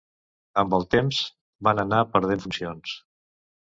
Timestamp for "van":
1.67-1.83